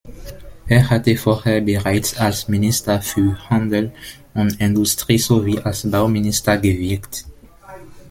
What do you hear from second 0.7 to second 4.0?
hatte vorher bereits als "Minister für Handel